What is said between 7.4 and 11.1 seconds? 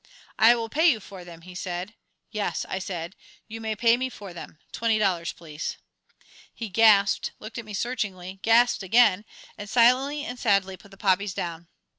at me searchingly, gasped again, and silently and sadly put the